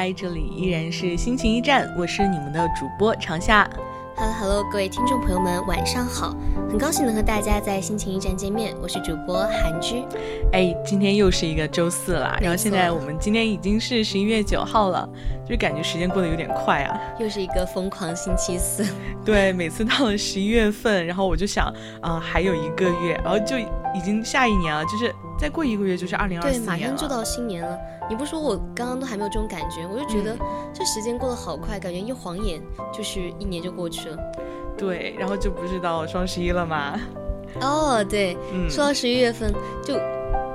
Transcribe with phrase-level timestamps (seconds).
[0.00, 3.68] 欢迎回来，这里依然是心情驿站，我是你们的主播长夏。
[4.16, 6.34] Hello Hello，各位听众朋友们，晚上好！
[6.70, 10.02] 很高兴能和大家在心情驿站见面，我是主播韩居。
[10.52, 15.06] 哎，今天又是一个周四啦，然后现在我们今天已经是十一月九号了，
[15.44, 16.98] 就是感觉时间过得有点快啊。
[17.18, 18.86] 又是一个疯狂星期四，
[19.22, 23.56] 对，每次到了十一月份，然后我就想啊、还有一个月，然后就
[23.94, 26.76] 已经下一年了，就是再过一个月就是二零二对，四年了。
[26.78, 27.78] 马上就到新年了。
[28.08, 30.38] 你不说我刚刚都还没有这种感觉，我就觉得嗯
[30.72, 32.60] 这时间过得好快，感觉一晃眼
[32.92, 34.16] 就是一年就过去了。
[34.76, 36.98] 对，然后就不是到双十一了吗？
[37.60, 39.52] 哦，对，嗯，说到十一月份，
[39.84, 39.94] 就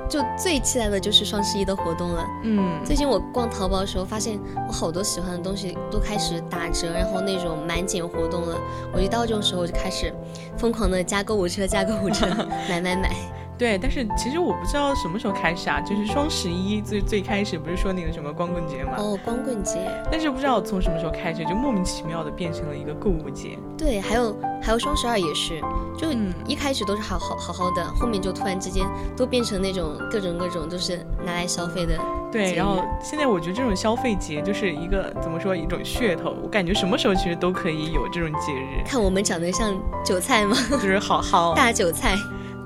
[0.08, 2.24] 就最期待的就是双十一的活动了。
[2.44, 8.56] 嗯，最近我逛淘宝的时候，发现我好多喜欢的东西都开始打折，然后那种满减活动了。
[8.92, 10.14] 我一到这种时候，我就开始
[10.56, 12.26] 疯狂的加购物车，加购物车，
[12.68, 13.14] 买 买买。
[13.58, 19.78] 对，但是其实我不知道什么时候开始啊，就是双十一最最开始不是说那个什么光棍节嘛，哦，光棍节，
[20.10, 23.58] 但是不知道从什么时候开始，就莫名其妙的变成了一个购物节。
[23.78, 25.60] 对，还有还有双十二也是，
[25.96, 28.84] 就嗯一开始都是好好好好的，后面就突然之间
[29.16, 31.98] 都变成那种各种各种就是拿来消费的。
[32.30, 39.74] 对，然后现在我觉得这种消费节就是一个怎么说一种噱头，我感觉什么时候其实都可以有这种节日，看我们长得像
[40.04, 40.54] 韭菜吗？
[40.70, 42.14] 就是好好大韭菜。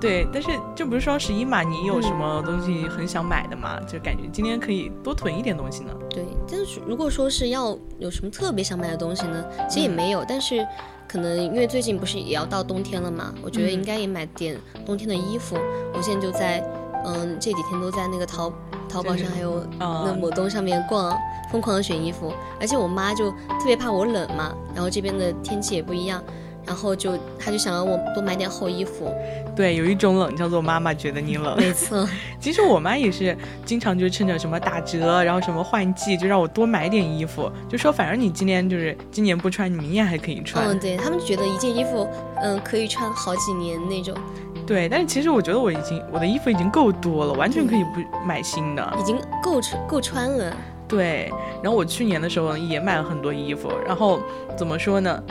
[0.01, 0.27] 对。
[0.33, 1.63] 但是这不是双十一嘛？
[1.63, 3.79] 你有什么东西很想买的吗？
[3.87, 5.93] 就感觉今天可以多囤一点东西呢。
[6.09, 10.67] 对，但是如果说是要有什么特别想买的东西呢，其实也没有，但是
[11.07, 14.57] 可能因为最近不是也要到冬天了嘛，我觉得嗯应该也买点
[14.87, 15.57] 冬天的衣服。
[15.95, 16.65] 我现在就在，
[17.05, 18.53] 嗯，这几天都在那个淘
[18.89, 21.17] 淘宝上还有啊那某东上面逛，
[21.53, 22.33] 疯狂的选衣服。
[22.61, 26.23] 而且我妈就特别怕我冷嘛，然后这边的天气也不一样。
[26.67, 29.13] 然后就，他就想让我多买点厚衣服。
[29.57, 31.57] 对，有一种冷叫做妈妈觉得你冷。
[31.57, 32.09] 没错，
[32.41, 40.65] 其实我妈也是经常就趁着什么打折，然后什么换季，就让我多买点衣服，就说反正你今年就是今年不穿，你明年还可以穿。
[40.67, 42.09] 嗯，对他们觉得一件衣服，
[42.41, 44.15] 嗯，可以穿好几年那种，
[44.67, 48.97] 对，但是其实我觉得我已经我的衣服已经够多了，完全可以不买新的。
[48.99, 50.57] 已经够穿够穿了。
[50.87, 51.31] 对，
[51.63, 54.21] 然后我去年的时候也买了很多衣服，然后
[54.57, 55.23] 怎么说呢？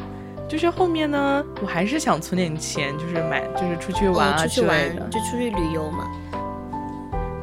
[0.50, 5.02] 就是后面呢，我还是想存点钱，就是买，就是出去玩哦、啊出去之类的。
[5.02, 6.10] 玩就出去旅游嘛。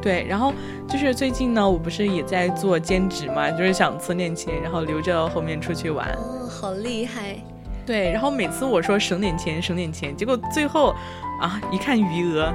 [0.01, 0.53] 对，然后
[0.87, 6.07] 就是最近呢，我不是也在做兼职嘛，就是想存点钱，然后留着后面出去玩。
[6.13, 7.35] 哦，好厉害！
[7.85, 10.93] 对，然后每次我说省点钱，省点钱，结果最后
[11.41, 12.53] 啊，一看余额，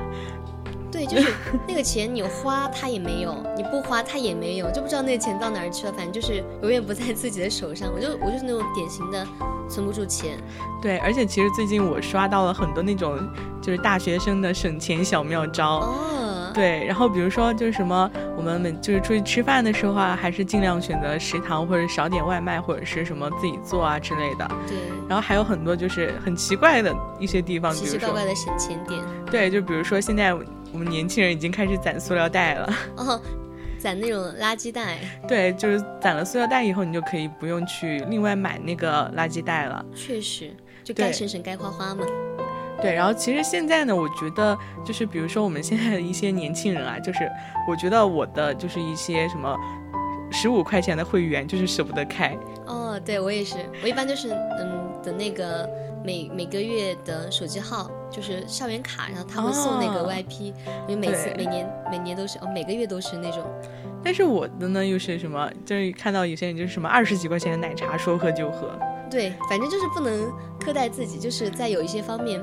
[0.92, 1.32] 对，就是
[1.66, 5.92] 那个钱你花它也没有，你不花它也没有，就不知道那个钱到哪儿去了。
[5.92, 7.90] 反正就是永远不在自己的手上。
[7.90, 9.26] 我就我就是那种典型的
[9.70, 10.38] 存不住钱。
[10.82, 13.18] 对，而且其实最近我刷到了很多那种
[13.62, 15.78] 就是大学生的省钱小妙招。
[15.78, 24.46] 哦，对，然后比如说就是什么，我们每就是出去吃饭的时候啊，还是尽量选择食堂或者少点外卖，或者是什么自己做啊之类的。
[24.68, 24.76] 对，
[25.08, 29.00] 然后还有很多就是很奇怪的一些地方，奇奇怪怪的省钱点。
[29.30, 30.34] 对，就比如说现在
[30.72, 32.72] 我们年轻人已经开始攒塑料袋了。
[32.96, 33.20] 哦，
[33.78, 34.98] 攒那种垃圾袋。
[35.28, 39.84] 对，就是攒了塑料袋以后，你就可以不用去另外买那个垃圾袋了。
[39.94, 40.50] 确实，
[40.82, 42.04] 就该省省该花花嘛。
[42.80, 47.30] 对，然后其实现在呢，我觉得就是比如说我们现在的一些年轻人啊，就是
[47.68, 49.56] 我觉得我的就是一些什么
[50.32, 52.36] 十五块钱的会员就是舍不得开。
[52.66, 55.68] 哦，对我也是，我一般就是嗯的那个
[56.04, 60.52] 每每个月的手机号就是校园卡，然后他会送那个 VIP，、
[60.86, 63.44] 因为每次每年每年都是哦每个月都是那种。
[64.04, 68.70] 但是我的呢又是什么，就是看到有些人就是什么二十几块钱的奶茶说喝就喝。
[69.10, 72.42] 对，反正就是不能苛待自己，就是在有一些方面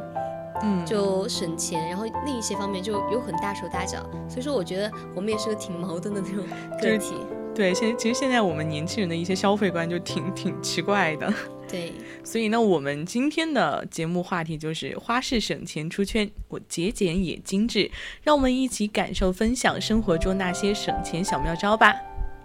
[0.62, 4.00] 嗯，就省钱，然后另一些方面就有很大手大脚。
[4.30, 6.46] 所以说，我觉得我们也是个挺矛盾的那种
[6.82, 7.16] 就是个体。
[7.56, 11.34] 对，现其实现在我们年轻人的一些消费观就挺挺奇怪的。
[11.69, 11.92] 对，
[12.24, 17.92] 所以呢，我们今天的节目话题就是花式省钱出圈，我节俭也精致，
[18.24, 21.94] 让我们一起感受分享生活中那些省钱小妙招吧。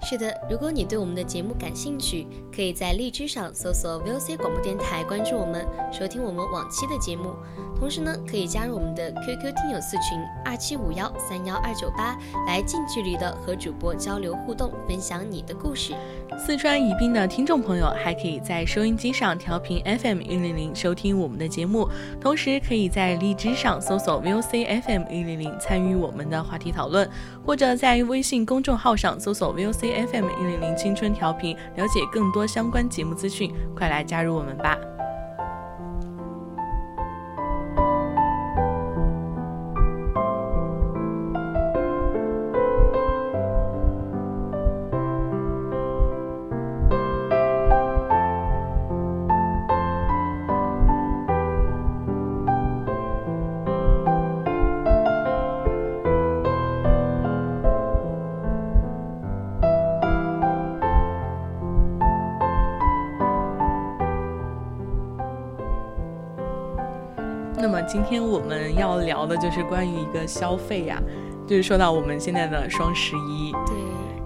[0.04, 7.34] 是的，如果你对我们的节目感兴趣，可以在荔枝上搜索 VOC 广播电台，关注我们，收听我们往期的节目。
[7.80, 12.16] 同时呢，可以加入我们的 QQ 听友四群二七五幺三幺二九八，
[12.46, 15.94] 来近距离的和主播交流互动，分享你的故事。
[16.38, 21.88] 四川宜宾的听众朋友还可以在收音机上调频 FM 一零零收听我们的节目，
[22.20, 27.10] 同时可以在荔枝上搜索 VOC FM 一零零参与我们的话题讨论，
[27.44, 33.54] 或者在微信公众号上搜索 VOC FM 一零零青春调频，了解更多相关节目资讯。
[33.76, 34.76] 快来加入我们吧！
[67.94, 71.00] 今天我们要聊的就是关于一个消费呀、
[71.46, 73.76] 就是说到我们现在的双十一，对，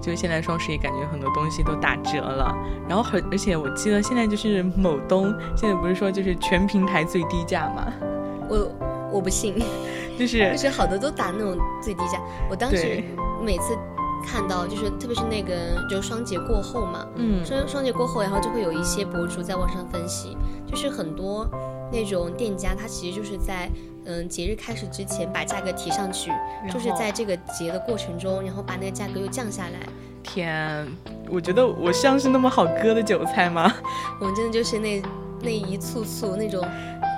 [0.01, 2.57] 就是现在双十一感觉很多东西都打折了，
[2.89, 5.25] 然后很而且我记得现在就是某东
[5.55, 7.93] 现在不是说就是全平台最低价嘛，
[8.49, 8.73] 我
[9.13, 9.55] 我不信，
[10.19, 12.19] 就是 就是好多都打那种最低价。
[12.49, 13.05] 我当时
[13.45, 13.77] 每次
[14.27, 15.55] 看到，就是特别是那个
[15.91, 17.45] 就双节过后嘛，嗯。
[17.45, 21.47] 双双节过后，然后就会有一些博主在网上分析，就是很多
[21.93, 23.69] 那种店家，他其实就是在
[24.05, 26.31] 嗯节日开始之前把价格提上去，
[26.73, 29.79] 就是在这个节的过程中，然后把那个价格又降下来。
[30.23, 30.87] 天，
[31.31, 33.73] 我觉得我像是那么好割的韭菜吗？
[34.21, 35.03] 我们真的就是那
[35.41, 36.63] 那一簇簇那种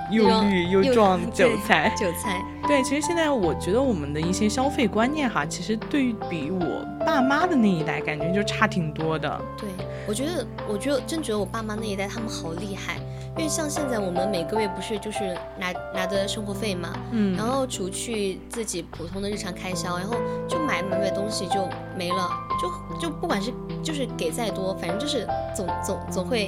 [0.09, 1.93] 又绿又壮 韭菜。
[1.97, 2.41] 韭菜。
[2.67, 9.41] 对，其实现在我觉得我们的一些消费观念哈，其实对比我爸妈的那一代，感觉就差挺多的。
[9.57, 9.67] 对，
[10.07, 12.97] 我觉得，我觉得真觉得我爸妈那一代他们好厉害，
[13.37, 20.15] 因为像现在我们每个月不是就是拿拿的生活费嘛，嗯然后除去自己普通的日常开销，然后
[20.47, 22.29] 就买买买东西就没了，
[22.61, 25.25] 就就不管是就是给再多，反正就是
[25.55, 26.45] 总总总会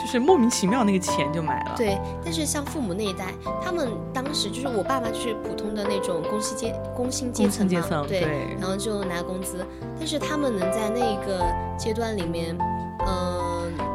[0.00, 1.74] 就是莫名其妙那个钱就买了。
[1.76, 1.98] 对。
[2.24, 8.22] 但是像父母那一代，他们当时就是我爸爸就是普通的那种工薪阶工薪阶层嘛，对
[8.58, 9.64] 然后就拿工资，
[9.98, 11.44] 但是他们能在那一个
[11.76, 12.56] 阶段里面，
[13.06, 13.51] 嗯、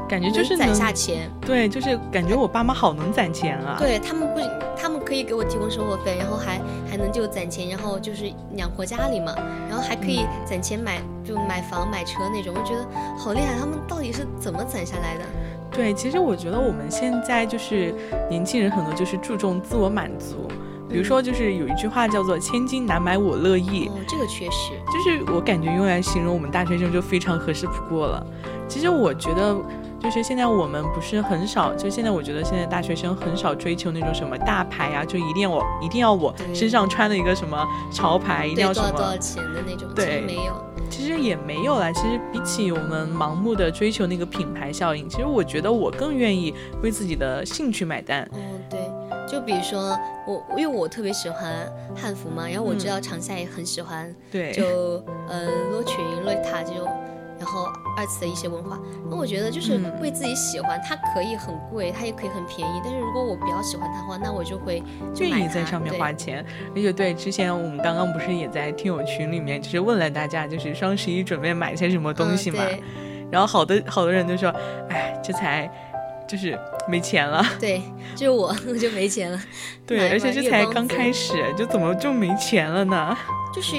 [0.07, 3.75] 感觉就是攒下钱，对，就是感觉我爸妈好能攒钱啊。
[3.77, 9.35] 对他们不仅他们可以给我提供生活费，然后还还能就攒钱，然后就是养活家里嘛，
[9.69, 12.87] 然后还可以攒钱买就买房买车那种，我觉得
[13.17, 15.25] 好厉害，他们到底是怎么攒下来的？
[15.71, 17.93] 对，其实我觉得我们现在就是
[18.29, 20.47] 年轻人很多就是注重自我满足，
[20.89, 28.25] 比如说就是有一句话叫做“千金难买我乐意”，哦，这个确实，就是我感觉用来形容我们大学生就非常合适不过了。
[28.67, 29.55] 其实我觉得，
[29.99, 40.53] 就是现在我们不是很少，就现在我觉得现在大学生很少追求那种什么大牌啊，就一定要我一定要我身上穿的一个什么潮牌，一定要什么多少钱的那种，对没有。
[40.89, 41.91] 其实也没有啦。
[41.91, 48.25] 其实比起我们盲目的追求那个品牌效应，其实我觉得我更愿意为自己的兴趣买单。
[48.33, 48.39] 嗯，
[48.69, 48.79] 对，
[49.27, 54.63] 就比如说我，因为我特别喜欢汉服嘛，然后我知嗯道长夏也很喜欢，对，就
[55.27, 56.87] 呃洛裙、洛丽塔这种，
[57.39, 57.65] 然后
[57.95, 58.79] 二次的一些文化。
[59.09, 64.81] 那我觉得就是嗯为自己喜欢，它可以很贵，它也可以很便宜，但是如果我比较喜欢它的话，那我就会
[65.13, 74.53] 就愿意在上面花钱，而且对，之前我们刚刚不是也在听友群里面，就是问了大家，就是双十一准备买些什么东西嘛，嗯、然后好多好多人都说，
[74.89, 75.69] 哎，这才
[76.27, 77.81] 就是没钱了，对，
[78.15, 79.39] 就是我 我就没钱了，
[79.85, 83.17] 对，而且这才刚开始，就怎么就没钱了呢？
[83.55, 83.75] 就是。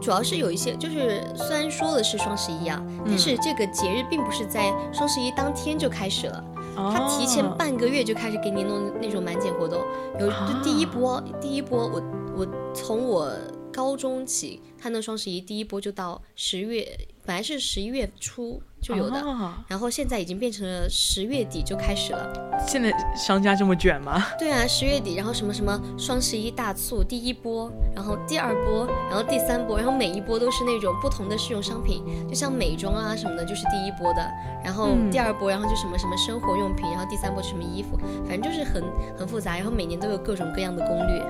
[0.00, 9.80] 主要是有一些，就是虽然说的是双十一啊，但是这个节日并不是在双十一当天就开始了，他提前哦半个月就开始给你弄那种满减活动，
[10.18, 12.02] 有就第一波，第一波我
[12.36, 13.30] 我从我
[13.72, 19.20] 高中起，他那双十一第一波就到十月，本来是十一月初就有的。
[19.20, 22.32] 哦然后现在已经变成了十月底就开始了，
[22.66, 24.22] 现在商家这么卷吗？
[24.38, 34.28] 对啊，十月底，然后什么什么双十一大促第一波，然后第二波，然后第三波，然后每一波都是那种不同的试用商品，就像美妆啊什么的，就是第一波的，
[34.64, 38.82] 然后嗯第二波，然后就什么什么生活用品，然后第三波什么衣服，反正就是很
[39.16, 41.20] 很复杂，然后每年都有各种各样的攻略。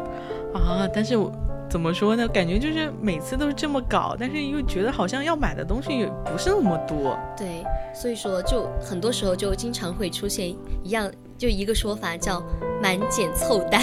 [0.54, 1.30] 啊，但是我
[1.70, 2.26] 怎么说呢？
[2.26, 7.16] 感觉就是每次都是这么搞，但是又觉得好像要买的东西也不是那么多。
[7.36, 10.48] 对，所以说就很多时候就经常会出现
[10.82, 11.08] 一样，
[11.38, 12.42] 就一个说法叫
[12.82, 13.80] 满减凑单。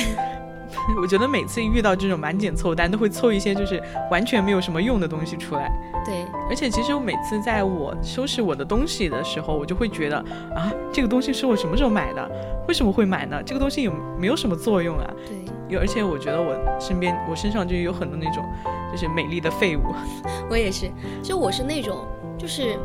[1.02, 3.82] 我觉得每次遇到这种满减凑单，都会凑一些就是
[4.12, 5.72] 完全没有什么用的东西出来。
[6.06, 10.18] 对，而且其实我每次在我收拾我的东西的时候，我就会觉得
[10.56, 12.32] 啊，这个东西是我什么时候买的？
[12.68, 13.42] 为什么会买呢？
[13.44, 15.14] 这个东西有没有什么作用啊？
[15.28, 18.44] 对，有，而且我觉得我身边我身上就有很多那种
[18.92, 19.94] 就是美丽的废物。
[20.50, 20.90] 我也是，
[21.22, 22.06] 就我是那种，
[22.38, 22.78] 就是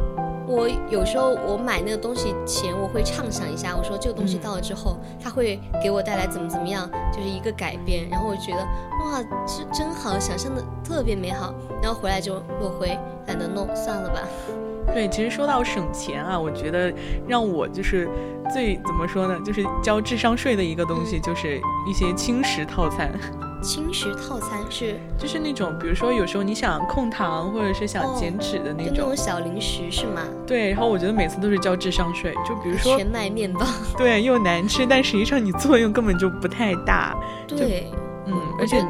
[0.52, 4.40] 我有时候我买那个东西前，我会畅想一下，我说这个东西嗯。
[4.42, 14.20] 到了之后，它会给我带来怎么怎么样，就是一个改变，然后我觉得哇，这真好，想象的特别美好，然后回来就落灰，懒得弄，算了吧。
[14.92, 16.92] 对，其实说到省钱啊，我觉得
[17.26, 18.06] 让我就是
[18.52, 23.10] 最怎么说呢，就是交智商税的一个东西，就是一些轻食套餐，
[23.62, 30.22] 轻食套餐是就是那种比如说有时候你想控糖或者是想哦减脂的那种，就那种小零食是吗？
[30.46, 33.64] 对，然后我觉得每次都是交智商税，就比如说 全麦面包，
[33.96, 37.16] 对又难吃，但实际上你作用根本就不太大，
[37.46, 37.90] 对，
[38.26, 38.84] 嗯，而且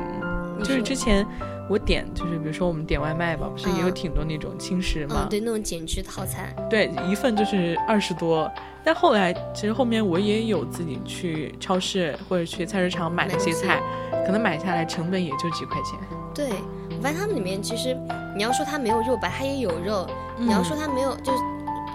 [0.60, 1.26] 就是之前
[1.72, 8.50] 我点就是比如说我们点外卖吧，不是也有嗯挺多那种轻食嘛嗯，，对，那种减脂套餐，对，一份就是二十多。
[8.84, 13.80] 但后来其实后面我也有自己去超市或者去菜市场买那些菜，
[14.26, 15.98] 可能买下来成本也就几块钱。
[16.34, 16.50] 对，
[16.90, 17.96] 我发现他们里面其实
[18.36, 20.06] 你要说它没有肉吧，它也有肉；
[20.38, 21.38] 嗯你要说它没有，就是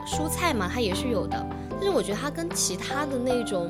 [0.07, 1.45] 蔬菜嘛，它也是有的。
[1.79, 3.67] 但是我觉得它跟其他的那种，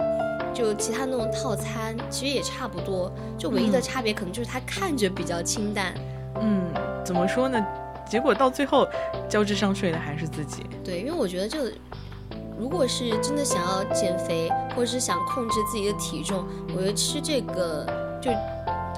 [0.57, 5.93] 就其他那种套餐其实也差不多，就唯一的嗯差别可能就是它看着比较清淡。
[6.41, 6.73] 嗯，
[7.05, 7.63] 怎么说呢？
[8.09, 8.87] 结果到最后
[9.29, 10.65] 交智商税的还是自己。
[10.83, 11.71] 对，因为我觉得这个。
[12.59, 16.43] 如果是真的想要减肥，或者是想控制自己的体重，
[16.75, 17.85] 我觉得吃这个
[18.19, 18.31] 就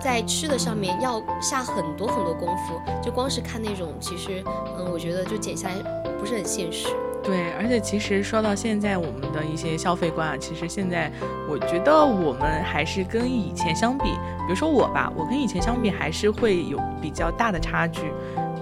[0.02, 2.80] 在吃的上面要下很多很多功夫。
[3.04, 4.42] 就光是看那种，其实
[4.78, 5.76] 嗯，我觉得就减下来
[6.18, 6.88] 不是很现实。
[7.24, 11.12] 对，而且其实说到现在，我们的一些消费观啊，其实现在
[11.50, 18.02] 我觉得我们还是跟以前相比，比如说我吧，我跟以前相比还是会有比较大的差距。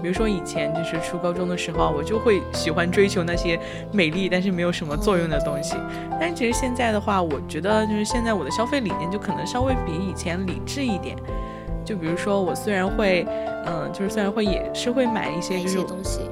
[0.00, 3.58] 比如说以前就是初高中的时候啊，我就会喜欢追求那些
[3.90, 5.74] 美丽但是没有什么作用的东西。
[6.20, 11.16] 但其实现在的话，我觉得就是现在我的消费理念就可能稍微比以前理智一点。
[11.84, 13.26] 就比如说我虽然会，
[13.68, 15.78] 嗯，就是虽然会也是会买一些就是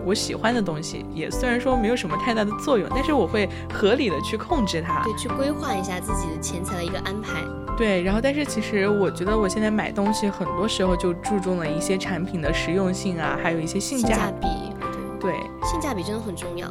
[0.04, 5.02] 我喜欢的东西，也虽然说没有什么太大的作用，但是我会合理的去控制它。
[5.02, 7.42] 对，去规划一下自己的钱财的一个安排。
[7.76, 14.48] 对，然后但是其实我觉得我现在买东西很多时候就注重了一些产品的实用性啊，还有一些性价比。
[15.20, 16.66] 对，性价比真的很重要。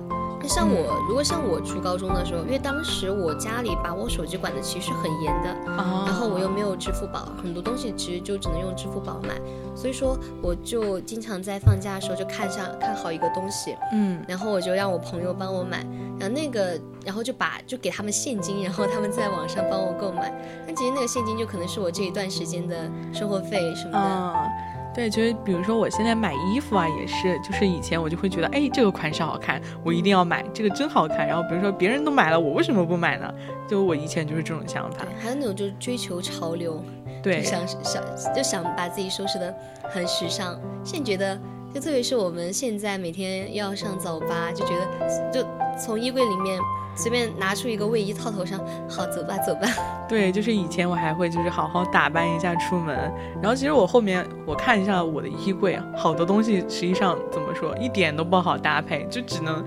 [0.45, 0.75] 那像嗯。
[0.75, 9.41] 我，如果像我初高中的时候，因为当时我家里把我手机管的其实很严的，啊然后我又没有支付宝，很多东西其实就只能用支付宝买，
[9.75, 14.23] 所以说我就经常在放假的时候就看上看好一个东西，嗯。
[14.27, 15.79] 然后我就让我朋友帮我买，
[16.19, 20.31] 然后那个然后就把就给他们现金，然后他们在网上帮我购买，
[20.67, 24.49] 那其实那个现金就可能是我这一段时间的生活费什么的。
[24.95, 24.97] 啊。
[24.97, 31.27] 对，就是比如说我现在买衣服啊，也是，就是以前我就会觉得，哎，这个款式好看，我一定要买，这个真好看。
[31.27, 33.33] 然后比如说别人都买了，我为什么不买呢？
[33.67, 36.81] 就我以前就是这种想法。，还有那种就是追求潮流，
[37.21, 40.59] 对就，想想就想把自己收拾的很时尚。
[40.83, 41.37] 现在觉得，
[41.75, 45.46] 就特别是我们现在每天要上早八，就觉得就
[45.77, 46.58] 从衣柜里面
[46.96, 49.67] 随便拿出一个卫衣套头上，好走吧走吧。
[50.08, 52.96] 对，就是以前我还会就是好好打扮一下出门，
[53.41, 59.65] 然后其实我后面我看一下我的衣柜，好多东西实际上怎么说一点都不好搭配，就只能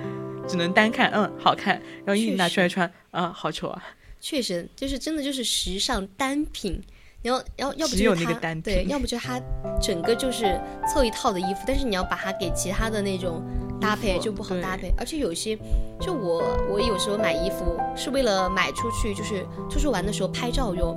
[0.49, 1.75] 只能单看，嗯，好看，
[2.07, 3.85] 然后一确拿出来穿，啊，好丑啊。
[4.19, 6.83] 确实，就是真的就是时尚单品。
[7.21, 9.41] 然后，要要不只有就是它那个单对，要不就它
[9.81, 13.43] 整个就是凑一套的衣服，但是你要把它给其他的那种
[13.81, 14.95] 搭配就不好搭配。
[14.97, 15.59] 而且有些，
[16.01, 20.97] 就我我有时候买衣服是为了买出去，就是出去玩的时候拍照用，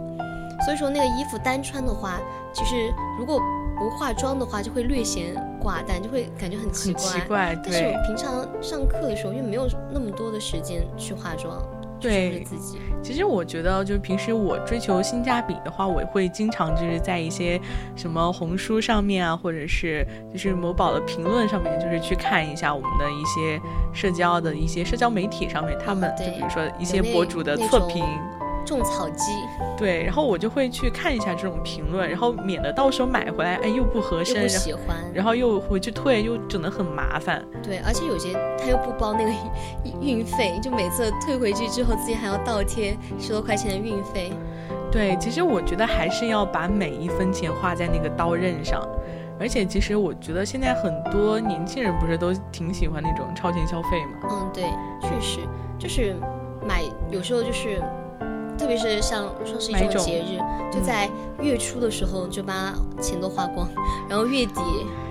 [0.64, 2.22] 所以说那个衣服单穿的话，
[2.54, 3.40] 其实如果
[3.78, 7.04] 不化妆的话，就会略显寡淡，就会感觉很奇很怪。
[7.04, 11.60] 奇怪，但是我平常上课的时候，又没有那么多的时间去化妆。
[12.02, 12.80] 去对自己。
[13.04, 17.60] 其实我觉得，就是平时我追求性价比的话，我会经常就是在一些
[17.96, 23.60] 什么红书上面啊，或者是就是某宝的评论上面，就是去看一下我们的一些
[23.92, 28.04] 社交的一些社交媒体上面，他们就比如说一些博主的测评，
[28.66, 29.32] 种草机
[29.78, 37.44] 对，然后我就会去看一下这种评论，然后免得到时候买回来，哎又不合身，然后不喜欢，然后又回去退，又整得很麻烦。
[37.64, 39.32] 对，而且有些他又不包那个
[40.02, 44.32] 运运费，就每次退回去之后自己还要倒贴十多块钱的运费。
[44.92, 48.86] 对，其实我觉得还是要把每一分钱花在那个刀刃上，
[49.40, 54.28] 而且其实我觉得现在很多年轻人不是都挺喜欢那种超前消费嘛？
[54.30, 54.66] 嗯，对，
[55.02, 55.40] 确实
[55.80, 56.14] 就是
[56.68, 57.82] 买，有时候就是，
[58.62, 60.38] 特别是像双十一这种种节日，
[60.72, 61.10] 就在
[61.42, 63.68] 月初的时候就把钱都花光，
[64.08, 64.62] 然后月底，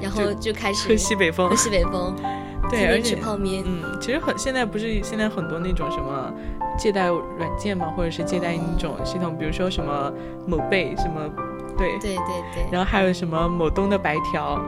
[0.01, 2.15] 然后就开始喝西北风喝，西北风，
[2.71, 3.65] 对，而且泡面。
[3.67, 6.33] 嗯，其实很现在不是现在很多那种什么
[6.79, 10.13] 借贷软件嘛，或者是借贷那种系统，比如说什么
[10.47, 11.29] 某贝什么，
[11.77, 14.63] 对，对对对，然后还有什么某东的白条，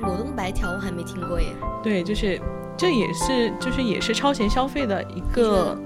[0.00, 1.46] 某东白条我还没听过耶。
[1.84, 2.40] 对，就是
[2.76, 5.78] 这也是就是也是超前消费的一个，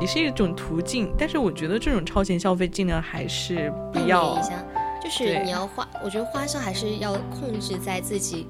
[0.00, 1.12] 也是一种途径。
[1.18, 4.52] 但是我觉得这种超前消费尽量还是不要一下，
[5.02, 8.46] 就是你要花，我觉得花销还是要控制在自己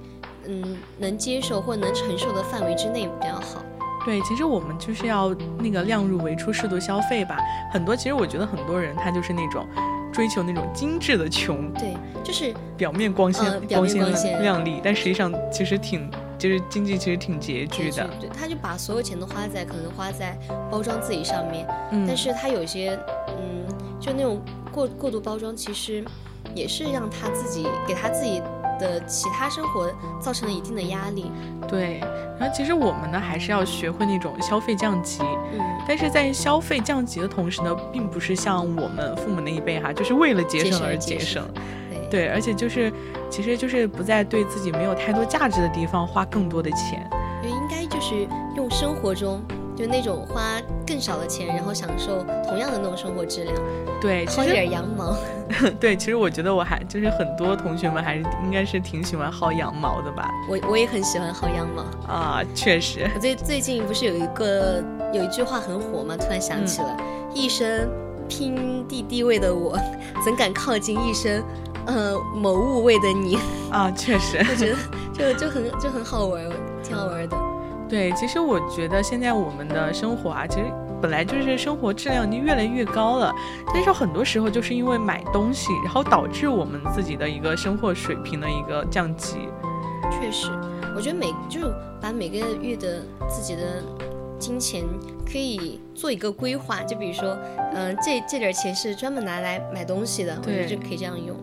[0.46, 3.62] 嗯能接受或能承受的范围之内比较好。
[4.04, 7.36] 对，其实我们就是要那个量入为出，适度消费吧。
[7.70, 9.66] 很多其实我觉得很多人他就是那种
[10.12, 18.08] 追求那种精致的穷，对，就是表面光鲜、光鲜亮丽，但实际上其实挺就是经济其实挺拮据的。
[18.20, 20.38] 对，他就把所有钱都花在可能花在
[20.70, 23.66] 包装自己上面，嗯，但是他有些嗯，
[24.00, 24.40] 就那种
[24.70, 26.04] 过过度包装，其实
[26.54, 28.40] 也是让他自己给他自己
[28.78, 31.30] 的其他生活造成了一定的压力。
[31.68, 31.98] 对，
[32.38, 35.20] 然后其实我们呢还是要学会那种消费降级。
[35.52, 41.44] 嗯，但是在消费降级的同时呢，并不是像我们父母那一辈哈，就是为了节节省而节省。
[42.10, 42.92] 对，而且就是，
[43.30, 47.08] 其实就是不再对自己没有太多价值的地方花更多的钱。
[47.42, 49.40] 就应该就是用生活中
[49.76, 53.54] 就那种花更少的钱，然后享受同样的那种生活质量，
[54.00, 55.14] 对，薅一点羊毛。
[55.78, 60.28] 对，其实我觉得我还就是很多同学们还是应该是挺喜欢薅羊毛的吧？
[60.50, 62.12] 我我也很喜欢薅羊毛。
[62.12, 66.16] 啊，确实，我最最近不是有一个有一句话很火吗？
[66.16, 66.96] 突然想起了，
[67.32, 67.88] 一生
[68.28, 69.78] 拼地地位的我，
[70.24, 71.42] 怎敢靠近一生，
[71.88, 73.36] 呃，某物味的你？
[73.72, 74.68] 啊，确实， 我觉
[75.24, 76.44] 得就就很就很好玩，
[76.82, 77.36] 挺好玩的。
[77.88, 80.66] 对，其实我觉得现在我们的生活啊，其实
[81.00, 83.34] 本来就是生活质量已经越来越高了，
[83.72, 89.38] 但是很多时候就是因为买东西，然后导致我们自己的一个生活水平的一个降级。
[90.10, 90.50] 确实，
[90.94, 93.82] 我觉得每就是把每个月的自己的
[94.38, 94.84] 金钱
[95.24, 97.34] 可以做一个规划，就比如说，
[97.72, 101.34] 嗯、这这点钱是专门拿来买东西的，我觉得就可以这样用。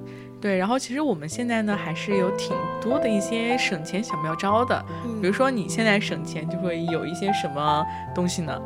[0.42, 4.86] 对，然后其实我们现在呢，还是有挺多的一些省钱小妙招的。
[5.06, 8.62] 嗯比如说你现在省钱就会有一些什么东西呢？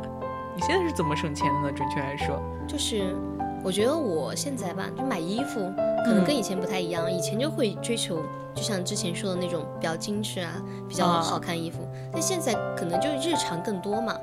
[0.54, 1.72] 你现在是怎么省钱的呢？
[1.74, 3.16] 准确来说，就是
[3.64, 5.60] 我觉得我现在吧，就买衣服
[6.04, 8.20] 可能嗯跟以前不太一样，以前就会追求，
[8.54, 10.52] 就像之前说的那种比较精致啊，
[10.86, 14.14] 比较啊好看衣服，但现在可能就日常更多嘛，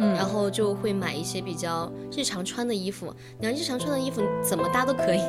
[0.00, 3.14] 嗯然后就会买一些比较日常穿的衣服。
[3.38, 5.20] 你要日常穿的衣服怎么搭都可以，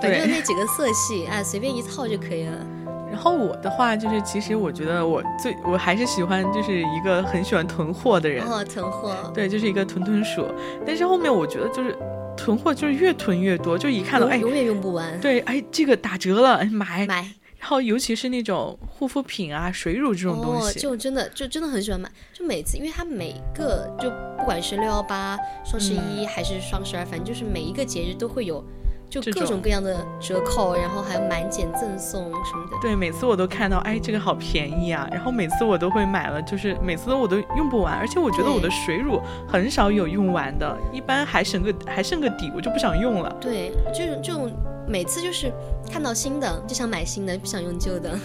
[0.00, 2.66] 反正那 几个色系，哎，随便一套就可以了。
[3.10, 10.46] 然后我的话就是，其实我觉得我最我还是喜欢就是一个很喜欢囤货的人，哦囤货，对，就是一个囤囤鼠。
[10.86, 11.96] 但是后面我觉得就是
[12.36, 15.20] 囤货就是越囤越多，就一看到哎，永永远用不完。
[15.20, 17.04] 对，哎这个打折了，哎买。
[17.06, 17.26] 买
[17.60, 28.64] 然后尤其是那种护肤品啊、水乳这种东哦，西，就真的就真的很喜欢买，就每次，因为它每个就不管是六幺八、双十一还是双十二，反正就是每一个节日都会有，
[29.10, 32.76] 就各种种各样的折扣，然后还有满减赠送什么的。
[32.80, 43.36] 对，每次我都看到，哎，这个好便宜啊，然后每次我都会买了，就是每次我都用不完，而且我觉得我的水乳很少有用完的，一般还剩个还剩个底，我就不想用了。
[43.40, 44.50] 对，这种这种
[44.86, 45.52] 每次就是
[45.90, 48.16] 看到新的就想买新的，不想用旧的。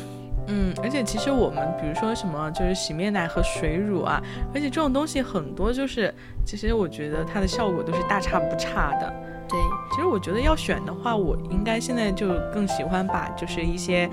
[0.48, 4.22] 嗯，而且其实我们比如说什么就是洗面奶和水乳啊，
[4.54, 6.14] 而且这种东西很多就是，
[6.46, 9.14] 其实我觉得它的效果都是大差不差的。
[9.48, 9.60] 对，
[9.92, 14.10] 其实我觉得要选的话，我应该现在就更喜欢把就是一些，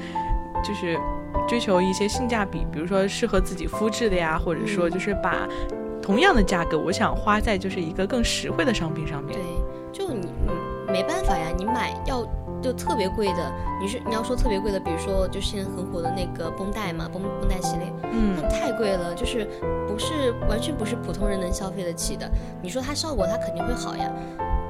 [0.62, 0.98] 就是
[1.48, 5.48] 追求一些性价比，比如说适合自己肤质的呀，或者说嗯就是把
[6.02, 9.42] 同样的价格，我想花在就是一个更实惠的商品上面对。，
[9.90, 10.54] 就你嗯
[10.92, 12.22] 没办法呀，你买要
[12.62, 19.48] 就特别贵的，你是你要说特别贵的，比如说就现在很火的那个绷带嘛，绷绷带系列，嗯它太贵了，就是
[19.88, 22.31] 不是完全不是普通人能消费得起的。
[22.62, 24.11] 你说它效果它肯定会好呀，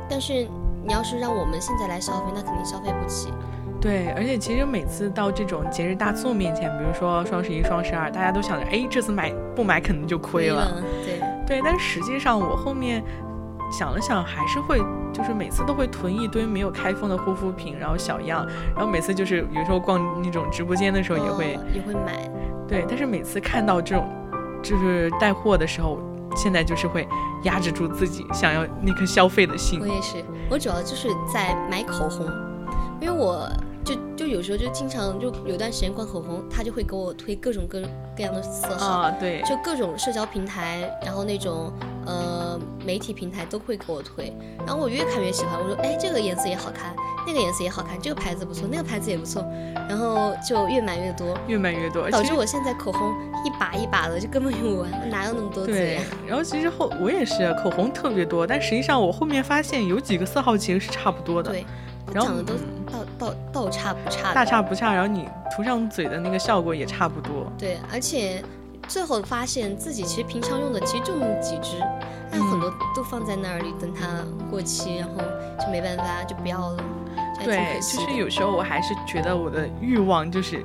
[0.09, 0.49] 但是
[0.85, 3.33] 你要是让我们现在来消费，那肯定消费不起。
[3.81, 10.81] 对，而且其实每次到这种节日大促面前，比如说双十一、双十二，大家都想着，哎，这次买不买可能就亏了。
[11.05, 13.03] 对，对，但实际上我后面
[13.73, 14.79] 想了想，还是会
[15.13, 22.31] 就是每次都会囤一堆没有开封的护肤品，然后小样，然后每次就是有时候逛那种直播间的时候也会、哦也会买。
[22.69, 24.09] 对，但是每次看到这种
[24.63, 25.99] 就是带货的时候，
[26.37, 27.07] 现在就是会
[27.43, 29.87] 压制住自己想要那颗消费的心我。
[29.87, 32.27] 也是，我主要就是在买口红，
[33.01, 33.47] 因为我
[33.85, 37.83] 就就有时候就经常就有段时间逛口红，他就会给我推各种各
[38.17, 39.01] 各样的色号。
[39.01, 41.71] 啊，对，就各种社交平台，然后那种
[42.07, 44.33] 呃媒体平台都会给我推，
[44.67, 46.95] 然后我越看越喜欢，我说哎这个颜色也好看，
[47.27, 49.45] 那个颜色也好看，这个牌子不错，那个牌子也不错，
[49.89, 61.65] 然后就越买越多，越买越多，导致我现在口红一把一把的就根本用不完，我哪有那么多支对呀？，然后其实后我也是口红特别多，但实际上我后面发现有几个色号其实是差不多的，对，
[62.13, 62.85] 然后长得都嗯
[63.19, 67.51] 倒倒倒差不差的，大差不差，然后你涂上嘴的那个效果也差不多。
[67.59, 68.43] 对，而且
[68.89, 71.77] 最后发现自己其实平常用的其实就那么几支，
[72.31, 75.15] 还有很多都放在那里等它过期，然后
[75.61, 76.85] 就没办法就不要了，
[77.45, 80.63] 对，可惜的就是有时候我还是觉得我的欲望就是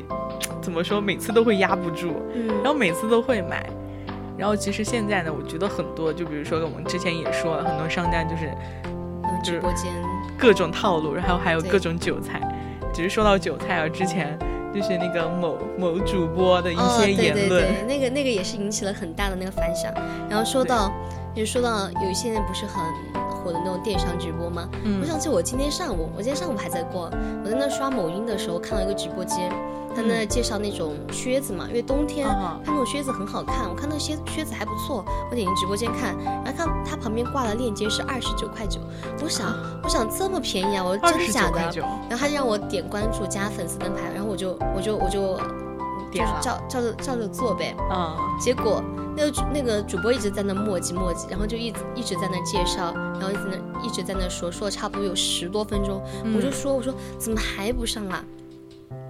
[0.62, 3.70] 怎么说，每次都会压不住，嗯，然后每次都会买。
[4.38, 8.54] 然后其实现在呢，我觉得很多，就比如说我们之前也说了，很多商家就是
[8.84, 9.92] 嗯直播间。
[10.38, 12.40] 各种套路，然后还有各种韭菜。
[12.94, 14.38] 只是说到韭菜啊，之前
[14.74, 19.92] 就是那个某某主播的一哦，些对言论，对对，那个那个也是引起了很大的那个反响。
[20.30, 20.92] 然后说到，
[21.36, 22.84] 就是说到有一些人不是很
[23.48, 24.68] 火的那种电商直播吗？
[24.84, 25.00] 嗯。
[25.02, 27.10] 我想起我今天上午，我今天上午还在逛，
[27.44, 29.50] 我在那刷某音的时候看到一个直播间，
[29.96, 38.82] 他那介绍那种靴子嘛，因为冬天他那种靴子很好看，我看那个靴靴子还不错，我点进直播间看，然后看他旁边挂的链接是二十九块九，
[39.24, 41.60] 我想我想这么便宜啊，我说真的假的
[42.10, 46.40] 然后他就让我点关注加粉丝灯牌，然后我就我就我就就是点了。
[46.42, 47.76] 照照着照着做呗。
[47.92, 48.82] 嗯，结果
[49.18, 56.00] 那个主那个主播一直在那磨叽磨叽，然后就一直一直在那介绍，然后一直在那一直在那说，说了差不多有十多分钟。
[56.36, 58.24] 我就说我说怎么还不上啊？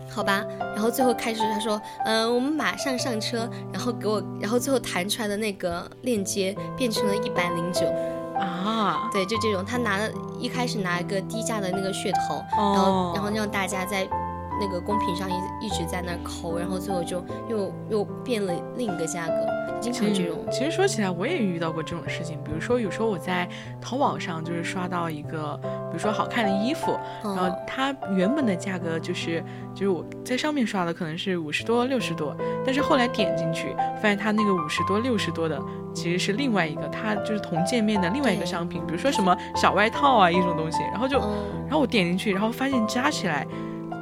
[0.10, 0.43] 好吧，
[0.74, 7.86] 然后最后开始他说，嗯、我们马上上车，然后给我，然后最后弹出来的那个链接变成了一百零九，
[8.39, 14.10] 啊，对，就这种，他拿了一开始拿一个低价的那个噱头，然后哦，然后让大家在
[14.60, 19.34] 那个公屏上一一直在那儿抠，然后最后就又又变了另一个价格，
[19.80, 20.46] 经常这种。
[20.52, 22.38] 其实说起来，我也遇到过这种事情。
[22.43, 23.48] 比如说，有时候我在
[23.82, 29.43] 淘宝上就是刷到一个，比如说好看的衣服，然后嗯，它原本的价格就是
[29.74, 35.62] 就是我在上面刷的可能是五十多、六十多，但是后来点进去发现它那个五十多、六十多的
[35.93, 43.46] 其实是另外一个，它就是同界面的另外一个商品，比如说什么小外套啊一种东西，然后就哦，然后我点进去，然后发现加起来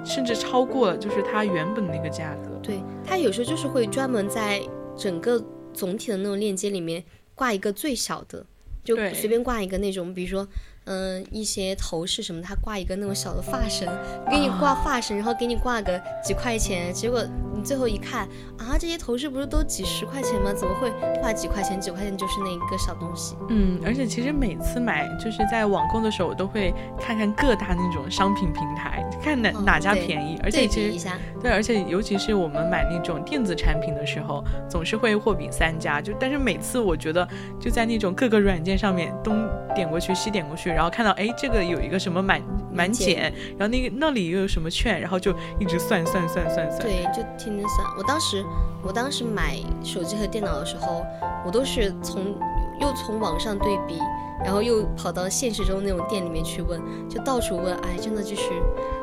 [0.05, 2.57] 甚至超过了就是它原本那个价格。
[2.61, 4.61] 对，它有时候就是会专门在
[4.95, 8.45] 整个总体的那种链接里面挂一个最小的，
[8.83, 10.47] 就随便挂一个那种，比如说。
[10.85, 13.87] 嗯，一些头饰什么，他挂一个那种小的发绳，
[14.29, 17.23] 给你挂发绳，然后给你挂个几块钱，结果
[17.55, 20.53] 你最后一看啊，这些头饰不是都几十块钱吗？
[20.53, 21.79] 怎么会挂几块钱？
[21.79, 23.35] 几块钱就是那一个小东西。
[23.49, 30.39] 嗯，而且其实每次买就是在网购的时候，我都会看看各大那种商品平台，看哪、嗯哪家便宜。
[30.43, 35.99] 而对且其实比一下，对，而且尤其是我们买那种电子产品的时候，总是会货比三家。
[35.99, 37.27] 就但是每次我觉得
[37.59, 46.81] 就在那种各个软件上面东点过去西点过去，然后看到哎这个有一个什么满满减减，然后那个那里又有什么券，然后就一直算算算算算。
[46.81, 47.87] 对，就天天算。
[47.97, 48.43] 我当时，
[48.83, 51.05] 我当时买手机和电脑的时候，
[51.45, 52.35] 我都是从
[52.81, 53.97] 又从网上对比，
[54.43, 57.73] 然后又跑到现实中那种店里面去问，就到处问。
[57.77, 58.49] 哎，真的就是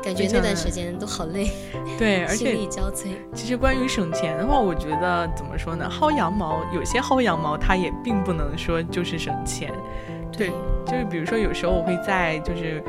[0.03, 1.49] 感觉那段时间都好累，
[1.97, 3.07] 对，而心且力交瘁。
[3.33, 5.89] 其实关于省钱的话，我觉得怎么说呢？
[5.91, 9.73] 薅羊毛，有些薅羊毛它也并不能说就是省钱。
[10.37, 10.49] 对，
[10.85, 12.83] 就是比如说有时候我会在就是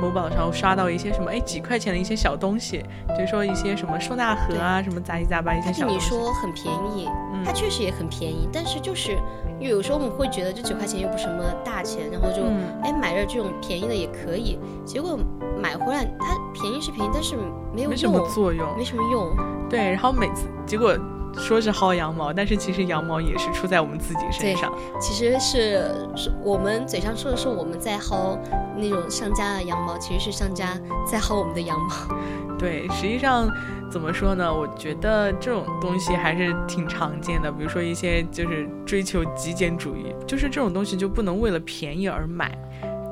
[0.00, 6.08] 某宝上刷到一些什么哎几块钱的一些小东西，就是说一些什么收纳盒啊，什么杂七杂八一些他听你小东西。
[6.08, 9.16] 说很便宜，嗯它确实也很便宜，但是就是
[9.60, 15.18] 有时候我们会觉得这几块钱又不是什么大钱，然后就、嗯哎买着这种便宜的也可以，结果
[15.60, 17.36] 买回来它便宜是便宜，但是
[17.74, 19.36] 没有没什么，作用，没什么用。
[19.70, 20.96] 对，然后每次结果
[21.38, 24.72] 说是薅羊毛，但是其实羊毛也是出在我们自己身上。
[25.00, 28.36] 其实是是我们嘴上说的是我们在薅
[28.76, 30.78] 那种商家的羊毛，其实是商家
[31.10, 31.94] 在薅我们的羊毛。
[32.58, 33.48] 对，实际上
[33.90, 34.52] 怎么说呢？
[34.52, 37.52] 我觉得这种东西还是挺常见的。
[37.52, 42.50] 比如说一些就是追求极简主义，就是这种东西就不能为了便宜而买。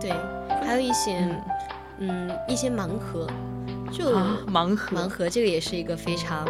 [0.00, 0.12] 对，
[0.66, 1.16] 还有一些
[1.98, 3.26] 嗯一些盲盒，
[3.92, 6.44] 就啊盲盒盲盒这个也是一个非常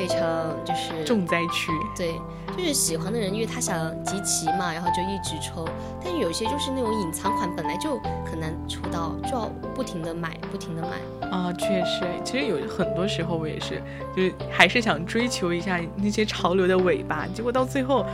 [0.00, 0.18] 非常
[0.64, 1.70] 就是重灾区。
[1.94, 2.14] 对，
[2.56, 5.68] 就是喜欢的人，因为他想集齐嘛，然后就一直抽。
[6.02, 11.28] 但有些就是那种隐藏款，本来就很难抽到，就要不停的买，不停的买。
[11.28, 13.82] 啊，确实，其实有很多时候我也是，
[14.16, 18.06] 就是还是想追求一下那些潮流的尾巴，结果到最后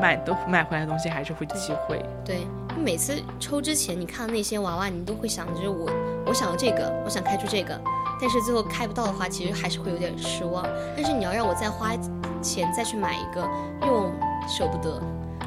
[0.00, 2.04] 买的买回来的东西还是会忌讳。
[2.24, 5.90] 对，你每次抽之前，你看那些娃娃，你都会想着我，
[6.26, 7.80] 我想要这个，我想开出这个，
[8.20, 10.66] 但是最后开不到的话，其实还是会有点失望。
[10.96, 11.92] 但是你要让我再花
[12.42, 13.48] 钱再去买一个，
[13.86, 14.10] 又
[14.48, 15.00] 舍不得。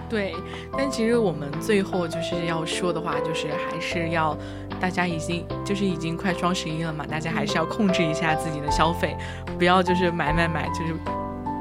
[0.09, 0.33] 对，
[0.77, 4.37] 但其实我们最后就是要说的话，就是还是要
[4.79, 9.17] 大家已经就是已经快双十一了嘛，大家还是要控制一下自己的消费，
[9.57, 10.95] 不要就是买买买，就是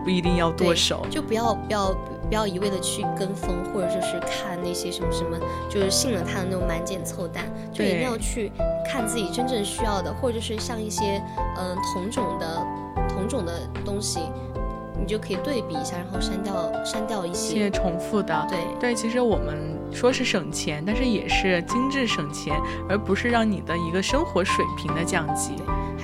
[0.07, 1.05] 不一定要剁手。
[1.11, 1.92] 就不要不要
[2.29, 5.37] 不要一味的去跟风，或者就是看那些什么什么，
[5.69, 8.53] 就是信了他的那种满减凑单，就一定要去
[8.88, 11.21] 看自己真正需要的，或者就是像一些
[11.59, 12.64] 嗯、同种的
[13.09, 14.21] 同种的东西，
[14.97, 17.69] 你就可以对比一下，然后删掉删掉一些。
[17.69, 22.57] 重复的，对对，其实我们说是省钱，但是也是精致省钱，
[22.88, 25.57] 而不是让你的一个生活水平的降级。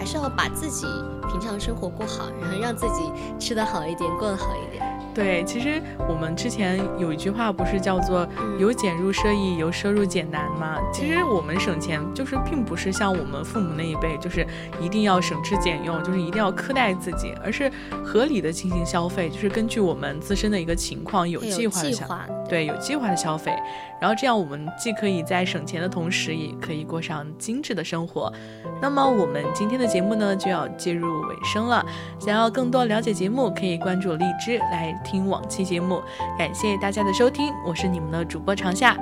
[0.03, 0.85] 还是要把自己
[1.29, 3.05] 平常生活过好，然后让自己
[3.39, 4.83] 吃得好一点，过得好一点。
[5.15, 10.77] 对，其实我们之前有一句话不是叫做嗯“由俭入奢易，由奢入俭难”吗？
[10.93, 14.45] 其实我们省钱就是并不是像我们父母那一辈，就是
[14.81, 17.71] 一定要省吃俭用，就是一定要苛待自己，而是
[18.05, 21.99] 合理的进行消费，就是根据我们自身的一个情况有计划的消。
[21.99, 23.57] 计划，对，有计划的消费，
[24.01, 28.33] 然后这样我们既可以在省钱的同时，也可以过上精致的生活。
[28.81, 31.85] 那么我们今天的节目呢，就要进入尾声了。
[32.19, 36.03] 想要更多了解节目，可以关注荔枝来听往期节目。
[36.39, 38.97] 感谢大家的收听，我是你们的主播长夏，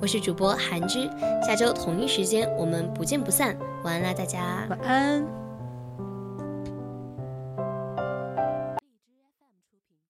[0.00, 1.10] 我是主播韩之，
[1.44, 3.56] 下周同一时间我们不见不散。
[3.82, 4.66] 晚安啦，大家。
[4.68, 5.47] 晚安。